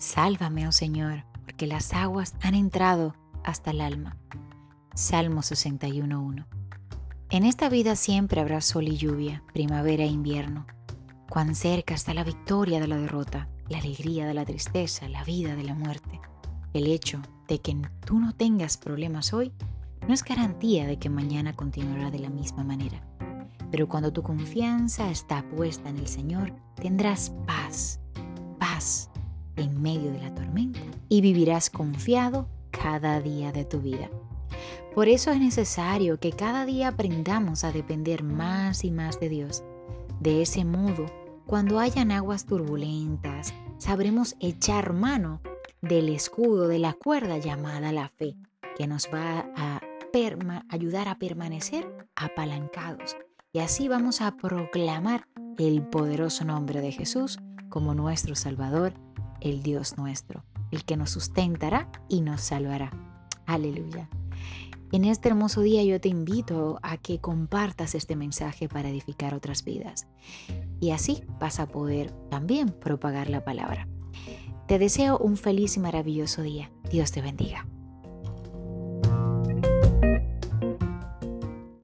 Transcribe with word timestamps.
Sálvame, 0.00 0.66
oh 0.66 0.72
Señor, 0.72 1.26
porque 1.44 1.66
las 1.66 1.92
aguas 1.92 2.34
han 2.40 2.54
entrado 2.54 3.14
hasta 3.44 3.70
el 3.70 3.82
alma. 3.82 4.16
Salmo 4.94 5.42
61.1. 5.42 6.46
En 7.28 7.44
esta 7.44 7.68
vida 7.68 7.94
siempre 7.96 8.40
habrá 8.40 8.62
sol 8.62 8.88
y 8.88 8.96
lluvia, 8.96 9.44
primavera 9.52 10.04
e 10.04 10.06
invierno. 10.06 10.66
Cuán 11.28 11.54
cerca 11.54 11.92
está 11.92 12.14
la 12.14 12.24
victoria 12.24 12.80
de 12.80 12.88
la 12.88 12.96
derrota, 12.96 13.50
la 13.68 13.76
alegría 13.76 14.26
de 14.26 14.32
la 14.32 14.46
tristeza, 14.46 15.06
la 15.06 15.22
vida 15.22 15.54
de 15.54 15.64
la 15.64 15.74
muerte. 15.74 16.18
El 16.72 16.86
hecho 16.86 17.20
de 17.46 17.60
que 17.60 17.76
tú 18.06 18.18
no 18.18 18.34
tengas 18.34 18.78
problemas 18.78 19.34
hoy 19.34 19.52
no 20.08 20.14
es 20.14 20.24
garantía 20.24 20.86
de 20.86 20.98
que 20.98 21.10
mañana 21.10 21.52
continuará 21.52 22.10
de 22.10 22.20
la 22.20 22.30
misma 22.30 22.64
manera. 22.64 23.04
Pero 23.70 23.86
cuando 23.86 24.14
tu 24.14 24.22
confianza 24.22 25.10
está 25.10 25.46
puesta 25.50 25.90
en 25.90 25.98
el 25.98 26.08
Señor, 26.08 26.54
tendrás 26.76 27.34
paz, 27.46 28.00
paz 28.58 29.09
en 29.60 29.80
medio 29.80 30.12
de 30.12 30.20
la 30.20 30.34
tormenta 30.34 30.80
y 31.08 31.20
vivirás 31.20 31.70
confiado 31.70 32.48
cada 32.70 33.20
día 33.20 33.52
de 33.52 33.64
tu 33.64 33.80
vida. 33.80 34.08
Por 34.94 35.08
eso 35.08 35.30
es 35.30 35.38
necesario 35.38 36.18
que 36.18 36.32
cada 36.32 36.66
día 36.66 36.88
aprendamos 36.88 37.64
a 37.64 37.72
depender 37.72 38.24
más 38.24 38.84
y 38.84 38.90
más 38.90 39.20
de 39.20 39.28
Dios. 39.28 39.62
De 40.18 40.42
ese 40.42 40.64
modo, 40.64 41.06
cuando 41.46 41.78
hayan 41.78 42.10
aguas 42.10 42.44
turbulentas, 42.44 43.54
sabremos 43.78 44.36
echar 44.40 44.92
mano 44.92 45.40
del 45.80 46.08
escudo 46.08 46.68
de 46.68 46.78
la 46.78 46.92
cuerda 46.92 47.38
llamada 47.38 47.92
la 47.92 48.08
fe, 48.08 48.36
que 48.76 48.86
nos 48.86 49.08
va 49.12 49.46
a 49.56 49.80
ayudar 50.68 51.08
a 51.08 51.18
permanecer 51.18 51.88
apalancados. 52.16 53.16
Y 53.52 53.60
así 53.60 53.88
vamos 53.88 54.20
a 54.20 54.36
proclamar 54.36 55.26
el 55.56 55.82
poderoso 55.82 56.44
nombre 56.44 56.80
de 56.80 56.92
Jesús 56.92 57.38
como 57.68 57.94
nuestro 57.94 58.34
Salvador, 58.34 58.94
el 59.40 59.62
Dios 59.62 59.96
nuestro, 59.96 60.44
el 60.70 60.84
que 60.84 60.96
nos 60.96 61.10
sustentará 61.10 61.90
y 62.08 62.20
nos 62.20 62.40
salvará. 62.40 62.92
Aleluya. 63.46 64.08
En 64.92 65.04
este 65.04 65.28
hermoso 65.28 65.60
día 65.60 65.84
yo 65.84 66.00
te 66.00 66.08
invito 66.08 66.80
a 66.82 66.96
que 66.96 67.20
compartas 67.20 67.94
este 67.94 68.16
mensaje 68.16 68.68
para 68.68 68.88
edificar 68.88 69.34
otras 69.34 69.64
vidas. 69.64 70.08
Y 70.80 70.90
así 70.90 71.22
vas 71.38 71.60
a 71.60 71.66
poder 71.66 72.10
también 72.28 72.70
propagar 72.70 73.30
la 73.30 73.44
palabra. 73.44 73.86
Te 74.66 74.78
deseo 74.78 75.18
un 75.18 75.36
feliz 75.36 75.76
y 75.76 75.80
maravilloso 75.80 76.42
día. 76.42 76.72
Dios 76.90 77.12
te 77.12 77.22
bendiga. 77.22 77.66